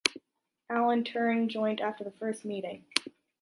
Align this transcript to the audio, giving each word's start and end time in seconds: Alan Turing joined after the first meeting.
Alan 0.67 1.03
Turing 1.03 1.47
joined 1.47 1.79
after 1.79 2.03
the 2.03 2.09
first 2.09 2.43
meeting. 2.43 2.85